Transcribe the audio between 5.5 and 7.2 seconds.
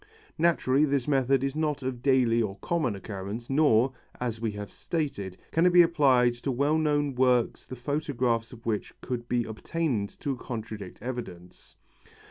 can it be applied to well known